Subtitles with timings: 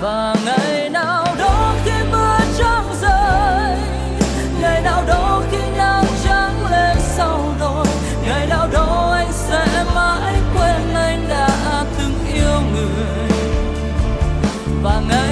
[0.00, 3.76] và ngày nào đó khi mưa trắng rơi,
[4.60, 7.86] ngày nào đó khi nắng trắng lên sau đồi,
[8.28, 11.48] ngày nào đó anh sẽ mãi quên anh đã
[11.98, 13.30] từng yêu người.
[14.82, 15.25] Và ngày